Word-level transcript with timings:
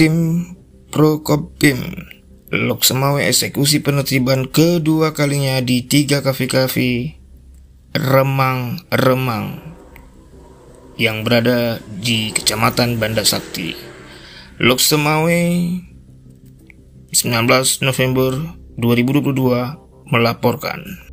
tim 0.00 0.48
Prokopim 0.88 1.76
Lok 2.48 2.88
Semawe 2.88 3.20
eksekusi 3.20 3.84
penertiban 3.84 4.48
kedua 4.48 5.12
kalinya 5.12 5.60
di 5.60 5.84
tiga 5.84 6.24
kafe-kafe 6.24 7.20
Remang-Remang 7.92 9.60
yang 10.96 11.20
berada 11.20 11.84
di 11.84 12.32
Kecamatan 12.32 12.96
Banda 12.96 13.28
Sakti. 13.28 13.76
Lok 14.56 14.80
Semawe 14.80 15.40
19 17.12 17.84
November 17.84 18.56
2022 18.80 19.36
melaporkan. 20.08 21.09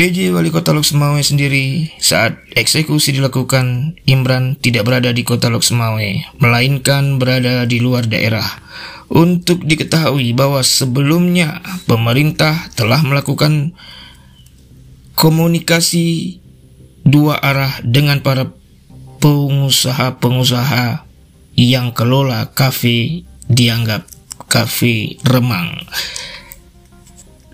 PJ 0.00 0.32
Wali 0.32 0.48
Kota 0.48 0.72
Lok 0.72 0.80
Semawe 0.80 1.20
sendiri 1.20 1.92
saat 2.00 2.40
eksekusi 2.56 3.12
dilakukan 3.12 4.00
Imran 4.08 4.56
tidak 4.56 4.88
berada 4.88 5.12
di 5.12 5.28
Kota 5.28 5.52
Lok 5.52 5.60
Semawe 5.60 6.40
melainkan 6.40 7.20
berada 7.20 7.68
di 7.68 7.84
luar 7.84 8.08
daerah. 8.08 8.48
Untuk 9.12 9.60
diketahui 9.60 10.32
bahwa 10.32 10.64
sebelumnya 10.64 11.60
pemerintah 11.84 12.72
telah 12.72 13.04
melakukan 13.04 13.76
komunikasi 15.20 16.40
dua 17.04 17.36
arah 17.36 17.84
dengan 17.84 18.24
para 18.24 18.48
pengusaha-pengusaha 19.20 21.04
yang 21.60 21.92
kelola 21.92 22.48
kafe 22.56 23.28
dianggap 23.52 24.08
kafe 24.48 25.20
remang. 25.28 25.76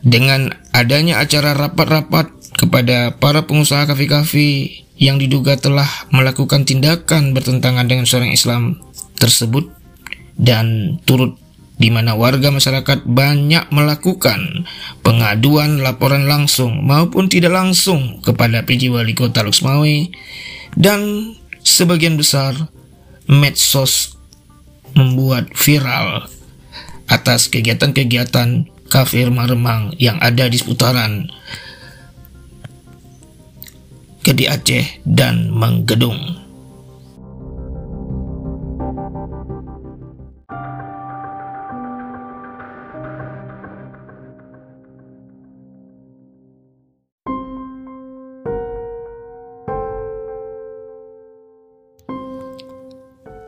Dengan 0.07 0.55
adanya 0.71 1.19
acara 1.19 1.51
rapat-rapat 1.59 2.36
kepada 2.57 3.15
para 3.17 3.45
pengusaha 3.45 3.85
kafe-kafe 3.85 4.83
yang 4.97 5.21
diduga 5.21 5.61
telah 5.61 5.87
melakukan 6.09 6.65
tindakan 6.65 7.37
bertentangan 7.37 7.85
dengan 7.85 8.09
seorang 8.09 8.33
Islam 8.33 8.81
tersebut 9.21 9.69
dan 10.41 10.97
turut 11.05 11.37
di 11.77 11.93
mana 11.93 12.17
warga 12.17 12.49
masyarakat 12.49 13.05
banyak 13.05 13.69
melakukan 13.69 14.65
pengaduan 15.05 15.85
laporan 15.85 16.25
langsung 16.25 16.81
maupun 16.89 17.29
tidak 17.29 17.53
langsung 17.53 18.25
kepada 18.25 18.65
PJ 18.65 18.89
Wali 18.89 19.13
Kota 19.13 19.45
Luxmawe 19.45 20.09
dan 20.73 21.01
sebagian 21.61 22.17
besar 22.17 22.57
medsos 23.29 24.17
membuat 24.97 25.53
viral 25.53 26.33
atas 27.13 27.53
kegiatan-kegiatan 27.53 28.65
kafir 28.89 29.29
remang 29.29 29.93
yang 30.01 30.17
ada 30.25 30.49
di 30.49 30.57
seputaran 30.57 31.29
Kedi 34.27 34.51
Aceh 34.51 35.07
dan 35.07 35.55
Menggedung. 35.55 36.19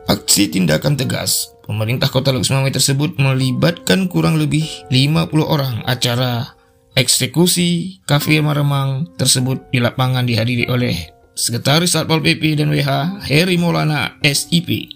Aksi 0.07 0.47
tindakan 0.47 0.95
tegas 0.95 1.51
Pemerintah 1.67 2.07
Kota 2.07 2.31
Luxmawi 2.31 2.71
tersebut 2.71 3.19
melibatkan 3.19 4.07
kurang 4.07 4.39
lebih 4.39 4.63
50 4.87 5.27
orang 5.43 5.83
acara 5.83 6.55
eksekusi 6.99 8.03
kafir 8.03 8.43
Maremang 8.43 9.07
tersebut 9.15 9.71
di 9.71 9.79
lapangan 9.79 10.27
dihadiri 10.27 10.67
oleh 10.67 10.91
Sekretaris 11.31 11.95
Satpol 11.95 12.19
PP 12.19 12.59
dan 12.59 12.67
WH 12.67 13.23
Heri 13.23 13.55
Maulana 13.55 14.19
SIP 14.19 14.91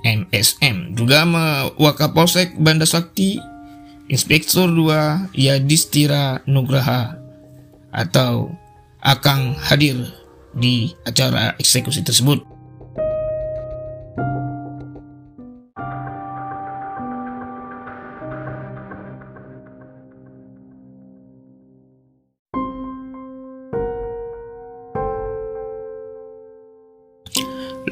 MSM 0.00 0.96
juga 0.96 1.28
Wakapolsek 1.76 2.56
Banda 2.56 2.88
Sakti 2.88 3.36
Inspektur 4.08 4.72
2 4.72 5.36
Yadistira 5.36 6.40
Nugraha 6.48 7.20
atau 7.92 8.48
Akang 9.04 9.54
hadir 9.60 10.08
di 10.56 10.90
acara 11.06 11.54
eksekusi 11.60 12.02
tersebut. 12.02 12.55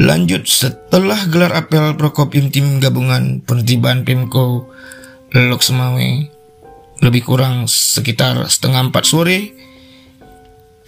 Lanjut 0.04 0.44
setelah 0.44 1.16
gelar 1.32 1.56
apel 1.56 1.97
Prokopim 1.97 2.53
tim 2.53 2.76
gabungan 2.76 3.41
penertiban 3.41 4.04
Pemko 4.04 4.69
Lok 5.32 5.65
Semawe 5.65 6.28
lebih 7.00 7.22
kurang 7.25 7.65
sekitar 7.65 8.44
setengah 8.44 8.93
empat 8.93 9.09
sore 9.09 9.56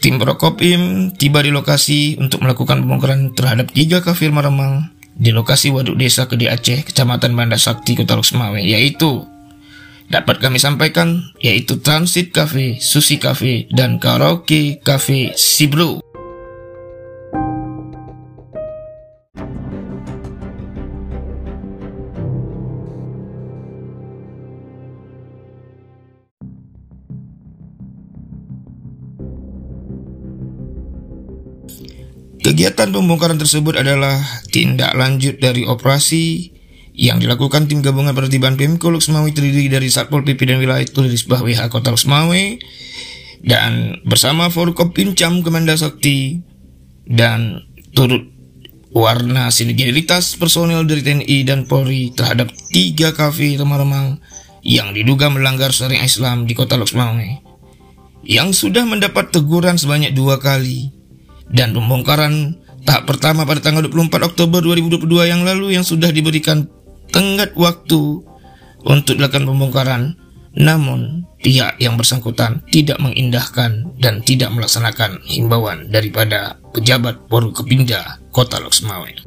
tim 0.05 0.21
Prokopim 0.21 1.16
tiba 1.16 1.41
di 1.41 1.49
lokasi 1.49 2.21
untuk 2.21 2.44
melakukan 2.44 2.84
pembongkaran 2.84 3.32
terhadap 3.32 3.72
tiga 3.72 4.05
kafir 4.05 4.28
Maremang 4.37 4.93
di 5.16 5.32
lokasi 5.32 5.72
Waduk 5.72 5.97
Desa 5.97 6.28
Kedi 6.28 6.53
Aceh, 6.53 6.84
Kecamatan 6.84 7.32
Banda 7.32 7.56
Sakti, 7.56 7.97
Kota 7.97 8.21
Lok 8.21 8.28
Semawe, 8.28 8.60
yaitu 8.60 9.25
dapat 10.12 10.44
kami 10.44 10.60
sampaikan 10.60 11.32
yaitu 11.41 11.81
Transit 11.81 12.37
Cafe, 12.37 12.76
Sushi 12.84 13.16
Cafe, 13.16 13.65
dan 13.72 13.97
Karaoke 13.97 14.76
Cafe 14.84 15.32
Sibru. 15.34 16.05
Kegiatan 32.47 32.94
pembongkaran 32.94 33.41
tersebut 33.42 33.81
adalah 33.81 34.22
tindak 34.54 34.94
lanjut 34.94 35.42
dari 35.42 35.66
operasi 35.66 36.54
yang 36.97 37.20
dilakukan 37.20 37.69
tim 37.69 37.84
gabungan 37.84 38.16
penertiban 38.16 38.56
Pemko 38.56 38.88
Luxmawi 38.88 39.37
terdiri 39.37 39.69
dari 39.69 39.92
Satpol 39.92 40.25
PP 40.25 40.48
dan 40.48 40.59
Wilayah 40.62 40.88
Tulis 40.88 41.28
WH 41.28 41.69
Kota 41.69 41.92
Luxmawi 41.92 42.56
dan 43.44 44.00
bersama 44.09 44.48
Forkop 44.48 44.97
Pincam 44.97 45.44
Kemenda 45.44 45.76
Sakti 45.76 46.41
dan 47.04 47.60
turut 47.93 48.32
warna 48.97 49.53
sinergitas 49.53 50.41
personel 50.41 50.88
dari 50.88 51.04
TNI 51.04 51.38
dan 51.44 51.69
Polri 51.69 52.16
terhadap 52.16 52.48
tiga 52.72 53.12
kafe 53.12 53.60
remang-remang 53.60 54.25
yang 54.64 54.97
diduga 54.97 55.28
melanggar 55.28 55.76
syariat 55.76 56.08
Islam 56.08 56.48
di 56.48 56.56
Kota 56.56 56.81
Luxmawi 56.81 57.44
yang 58.25 58.56
sudah 58.56 58.88
mendapat 58.88 59.37
teguran 59.37 59.76
sebanyak 59.76 60.16
dua 60.16 60.41
kali 60.41 60.96
dan 61.51 61.75
pembongkaran 61.75 62.57
tahap 62.87 63.05
pertama 63.11 63.43
pada 63.43 63.61
tanggal 63.62 63.87
24 63.87 64.31
Oktober 64.34 64.62
2022 64.62 65.31
yang 65.31 65.43
lalu 65.43 65.75
yang 65.75 65.83
sudah 65.83 66.11
diberikan 66.15 66.71
tenggat 67.11 67.55
waktu 67.59 68.23
untuk 68.87 69.19
dilakukan 69.19 69.47
pembongkaran 69.47 70.03
namun 70.56 71.29
pihak 71.44 71.76
yang 71.76 72.00
bersangkutan 72.00 72.65
tidak 72.73 72.97
mengindahkan 72.97 73.93
dan 74.00 74.25
tidak 74.25 74.49
melaksanakan 74.56 75.20
himbauan 75.29 75.93
daripada 75.93 76.56
pejabat 76.73 77.29
Poru 77.29 77.53
Kepinda 77.53 78.17
Kota 78.32 78.56
Loksmawe. 78.65 79.25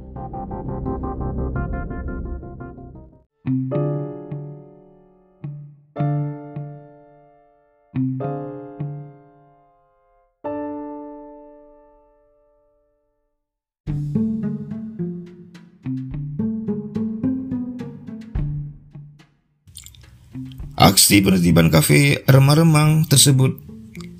Aksi 20.79 21.19
penertiban 21.19 21.67
kafe 21.67 22.23
remang-remang 22.23 23.03
tersebut 23.03 23.59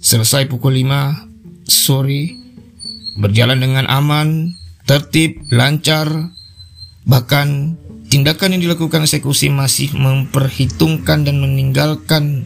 selesai 0.04 0.52
pukul 0.52 0.76
5 0.84 1.24
sore 1.64 2.36
berjalan 3.16 3.64
dengan 3.64 3.88
aman, 3.88 4.52
tertib, 4.84 5.40
lancar, 5.56 6.12
bahkan 7.08 7.80
tindakan 8.12 8.60
yang 8.60 8.68
dilakukan 8.68 9.08
eksekusi 9.08 9.48
masih 9.48 9.96
memperhitungkan 9.96 11.24
dan 11.24 11.40
meninggalkan 11.40 12.44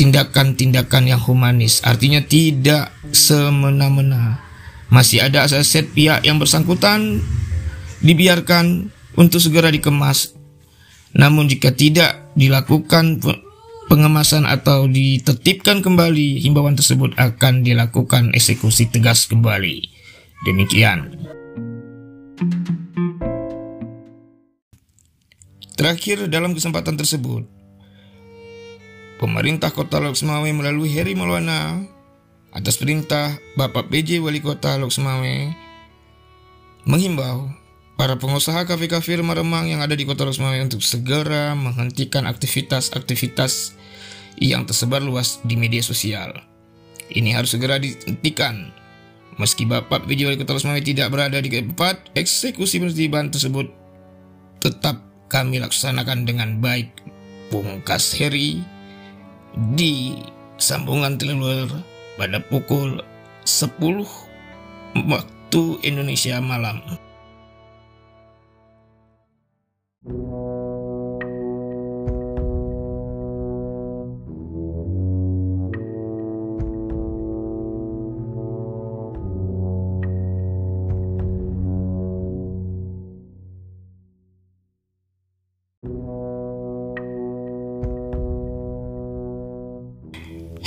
tindakan-tindakan 0.00 1.04
yang 1.04 1.20
humanis. 1.20 1.84
Artinya 1.84 2.24
tidak 2.24 2.88
semena-mena. 3.12 4.40
Masih 4.88 5.20
ada 5.20 5.44
aset 5.44 5.92
pihak 5.92 6.24
yang 6.24 6.40
bersangkutan 6.40 7.20
dibiarkan 8.00 8.88
untuk 9.12 9.44
segera 9.44 9.68
dikemas. 9.68 10.32
Namun 11.12 11.52
jika 11.52 11.68
tidak 11.76 12.23
dilakukan 12.34 13.22
pengemasan 13.86 14.46
atau 14.46 14.90
ditertibkan 14.90 15.80
kembali, 15.80 16.42
himbauan 16.42 16.74
tersebut 16.74 17.14
akan 17.14 17.62
dilakukan 17.62 18.34
eksekusi 18.34 18.90
tegas 18.90 19.26
kembali. 19.30 19.90
Demikian. 20.44 21.14
Terakhir 25.74 26.30
dalam 26.30 26.54
kesempatan 26.54 26.94
tersebut, 26.94 27.50
pemerintah 29.18 29.74
Kota 29.74 29.98
Loksmawe 29.98 30.46
melalui 30.54 30.86
Heri 30.86 31.18
Maulana 31.18 31.82
atas 32.54 32.78
perintah 32.78 33.34
Bapak 33.58 33.90
PJ 33.90 34.22
Wali 34.22 34.38
Kota 34.38 34.78
menghimbau 36.86 37.63
para 37.94 38.18
pengusaha 38.18 38.66
kafe-kafe 38.66 39.22
remang-remang 39.22 39.70
yang 39.70 39.80
ada 39.82 39.94
di 39.94 40.02
Kota 40.02 40.26
Loksmawe 40.26 40.58
untuk 40.62 40.82
segera 40.82 41.54
menghentikan 41.54 42.26
aktivitas-aktivitas 42.26 43.78
yang 44.42 44.66
tersebar 44.66 44.98
luas 44.98 45.38
di 45.46 45.54
media 45.54 45.82
sosial. 45.82 46.34
Ini 47.14 47.38
harus 47.38 47.54
segera 47.54 47.78
dihentikan. 47.78 48.74
Meski 49.38 49.66
Bapak 49.66 50.06
PJ 50.06 50.26
Wali 50.26 50.38
Kota 50.38 50.54
Loksmawe 50.54 50.78
tidak 50.82 51.10
berada 51.10 51.38
di 51.38 51.50
tempat 51.50 52.10
eksekusi 52.14 52.82
penertiban 52.82 53.30
tersebut, 53.30 53.70
tetap 54.62 55.02
kami 55.30 55.58
laksanakan 55.62 56.26
dengan 56.26 56.58
baik. 56.58 56.90
Pungkas 57.52 58.16
Heri 58.18 58.58
di 59.76 60.18
sambungan 60.58 61.14
teluler 61.14 61.70
pada 62.18 62.42
pukul 62.42 62.98
10 63.46 63.78
waktu 65.06 65.62
Indonesia 65.86 66.40
malam. 66.42 66.82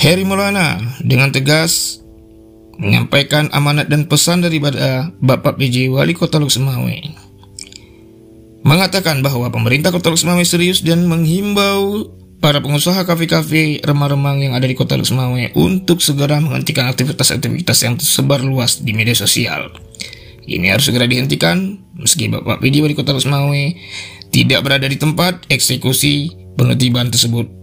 Heri 0.08 0.24
Maulana 0.24 0.80
dengan 1.04 1.28
tegas 1.28 2.00
menyampaikan 2.80 3.52
amanat 3.52 3.92
dan 3.92 4.08
pesan 4.08 4.40
daripada 4.40 5.12
Bapak 5.20 5.60
PJ 5.60 5.92
Wali 5.92 6.16
Kota 6.16 6.40
Luk 6.40 6.48
Mengatakan 8.64 9.20
bahwa 9.20 9.52
pemerintah 9.52 9.92
Kota 9.92 10.08
Luk 10.08 10.16
serius 10.48 10.80
dan 10.80 11.04
menghimbau 11.04 12.08
para 12.40 12.56
pengusaha 12.64 13.04
kafe-kafe 13.04 13.84
remang-remang 13.84 14.40
yang 14.40 14.56
ada 14.56 14.64
di 14.64 14.72
Kota 14.72 14.96
Luk 14.96 15.12
untuk 15.52 16.00
segera 16.00 16.40
menghentikan 16.40 16.88
aktivitas-aktivitas 16.88 17.76
yang 17.84 18.00
tersebar 18.00 18.40
luas 18.40 18.80
di 18.80 18.96
media 18.96 19.12
sosial. 19.12 19.76
Ini 20.48 20.72
harus 20.72 20.88
segera 20.88 21.04
dihentikan 21.04 21.84
meski 22.00 22.32
Bapak 22.32 22.64
PJ 22.64 22.80
Wali 22.80 22.96
Kota 22.96 23.12
Luk 23.12 23.28
tidak 24.32 24.64
berada 24.64 24.88
di 24.88 24.96
tempat 24.96 25.44
eksekusi 25.52 26.32
penertiban 26.56 27.12
tersebut 27.12 27.57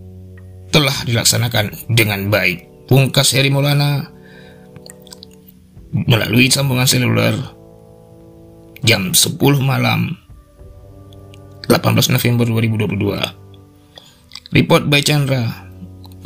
telah 0.75 1.07
dilaksanakan 1.07 1.71
dengan 1.87 2.27
baik. 2.27 2.67
Pungkas 2.91 3.31
Heri 3.31 3.47
Maulana 3.47 4.11
melalui 5.95 6.51
sambungan 6.51 6.83
seluler 6.83 7.31
jam 8.83 9.15
10 9.15 9.39
malam 9.63 10.19
18 11.71 12.11
November 12.11 12.43
2022. 12.51 12.91
Report 14.51 14.83
by 14.91 14.99
Chandra, 14.99 15.71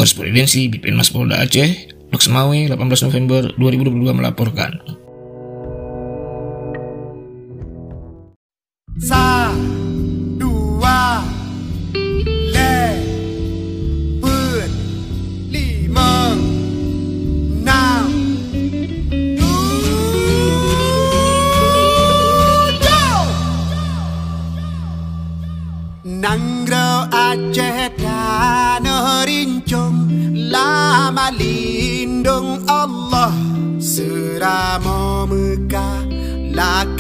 Korespondensi 0.02 0.66
Bipin 0.74 0.98
Mas 0.98 1.14
Polda 1.14 1.46
Aceh, 1.46 1.94
Loksmawe 2.10 2.58
18 2.74 3.06
November 3.06 3.54
2022 3.54 4.18
melaporkan. 4.18 4.74
Sa 9.00 9.29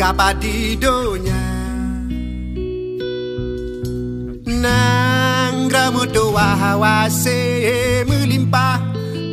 Laka 0.09 0.33
di 0.41 0.73
dunia 0.73 1.45
Nang 4.49 5.69
ramu 5.69 6.09
doa 6.09 6.49
hawase 6.57 7.37
melimpah 8.09 8.81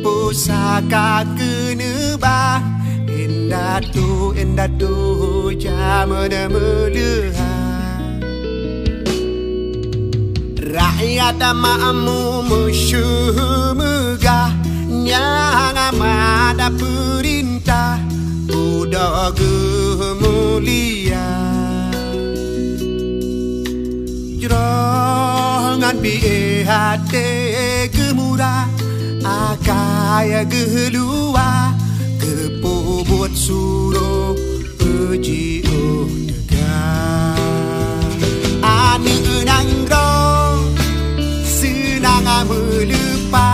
Pusaka 0.05 1.25
kenebah 1.33 2.61
Indah 3.09 3.81
tu, 3.89 4.37
indah 4.37 4.69
tu 4.77 5.49
Jamana 5.57 6.45
melihat 6.45 8.21
Rakyat 10.61 11.41
ma'amu 11.41 12.45
musyuh 12.45 13.73
megah 13.73 14.53
yang 14.85 15.73
amat 15.73 16.61
perintah 16.77 17.97
solia 20.57 21.25
Jrongan 24.41 25.95
bi 26.01 26.13
e 26.37 26.65
hate 26.69 27.27
gemura 27.93 28.65
Akaya 29.21 30.41
gehlua 30.49 31.77
Kepo 32.21 33.05
buat 33.05 33.33
suro 33.37 34.33
Peji 34.81 35.61
oh 35.69 36.09
degan 36.25 37.37
Ani 38.65 39.15
enang 39.37 39.71
ro 39.85 40.09
Senang 41.45 42.25
melupa 42.49 43.49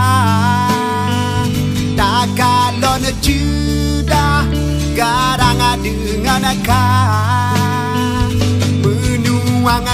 Takalon 2.00 3.04
juda 3.20 4.48
Garang 4.96 5.60
dengan 5.84 6.44
kau 6.64 6.93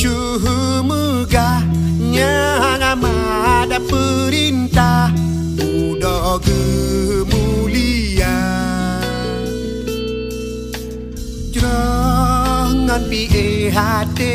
syuhumuga 0.00 1.60
nyangama 2.00 3.12
ada 3.60 3.76
perintah 3.84 5.12
udah 5.60 6.40
gemulia 6.40 7.60
jangan 11.52 13.04
pi 13.12 13.68
hati 13.68 14.32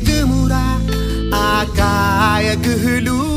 gemura 0.00 0.80
akaya 1.28 2.56
geluh 2.56 3.33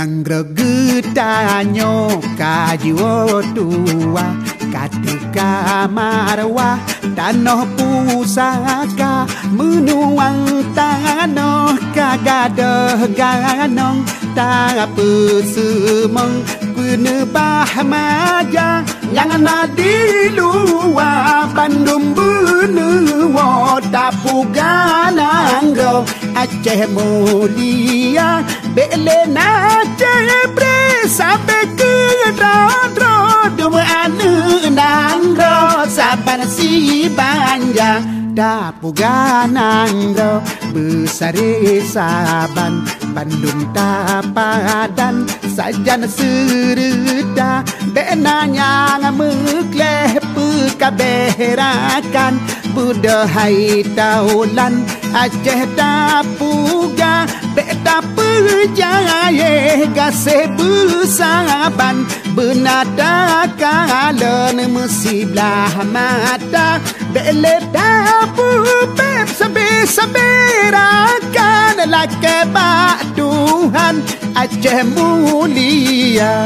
nang 0.00 0.24
regetanyo 0.24 2.24
kayo 2.32 3.44
tua 3.52 4.32
katika 4.72 5.84
marwa 5.92 6.80
tanah 7.12 7.68
pusaka 7.76 9.28
menuang 9.52 10.72
tanoh 10.72 11.76
kagadeh 11.92 13.12
ganong. 13.12 14.00
Tapi 14.32 15.44
semang 15.44 16.48
kune 16.72 17.28
bahmaja 17.28 18.80
yang 19.12 19.36
ana 19.36 19.68
di 19.76 20.32
luar 20.32 21.44
bandung 21.52 22.16
benua 22.16 23.76
tapu 23.92 24.48
gananggo 24.48 26.08
Aceh 26.40 26.88
mulia 26.88 28.40
Bele 28.72 29.28
na 29.28 29.76
Aceh 29.84 30.48
pre 30.56 31.04
Sampai 31.04 31.68
ke 31.76 31.92
Rodro 32.32 33.44
Dua 33.60 33.84
ane 34.08 34.64
nangro 34.72 35.84
Sabar 35.84 36.40
si 36.48 37.12
banja 37.12 38.00
Dapu 38.32 38.88
ganangro. 38.96 40.40
Besar 40.72 41.36
saban 41.84 42.88
Bandung 43.12 43.68
tapadan 43.76 45.28
Sajan 45.44 46.08
serda 46.08 47.60
Benanya 47.92 48.96
ngamuk 48.96 49.68
lepuk 49.76 50.49
Pekaberakan 50.60 52.36
Budahai 52.76 53.80
taulan 53.96 54.84
Aceh 55.16 55.64
tapuga 55.72 57.24
Beta 57.56 58.04
perjaya 58.12 59.80
Gasih 59.88 60.52
besaban 60.52 62.04
Benada 62.36 63.48
kalen 63.56 64.60
Mesiblah 64.68 65.80
mata? 65.88 66.76
Bele 67.08 67.56
tapu 67.72 68.44
Beb 68.92 69.32
sabir-sabirakan 69.32 71.88
Lake 71.88 72.44
bak 72.52 73.16
Tuhan 73.16 74.04
Aceh 74.36 74.84
mulia 74.92 76.36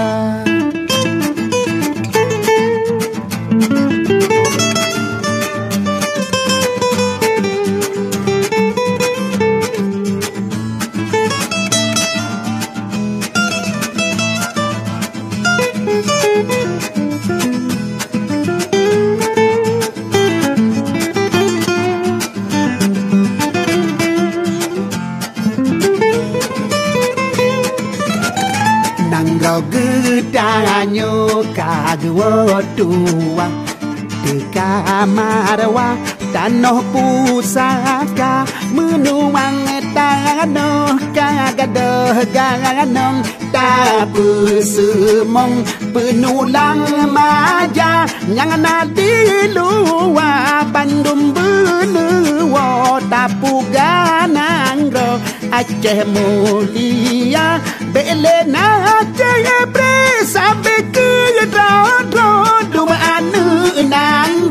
wotua 32.08 33.46
tika 34.24 35.06
marwa 35.06 35.96
tanoh 36.32 36.82
pusaka 36.92 38.44
perjalanan 42.14 43.26
tak 43.50 44.14
bersemong 44.14 45.66
Penulang 45.90 47.10
maja. 47.10 48.06
Jangan 48.30 48.62
ada 48.62 49.14
luar 49.50 50.66
Bandung 50.70 51.34
belua 51.34 53.02
Tapu 53.10 53.66
ganang 53.74 54.90
roh 54.94 55.18
Aceh 55.50 56.06
mulia 56.06 57.58
Bele 57.90 58.46
na 58.46 58.66
Aceh 59.02 59.66
pre 59.74 60.22
Sampai 60.22 60.86
ke 60.94 61.10
Dua 62.74 62.96
anak 63.18 63.76
nang 63.86 64.50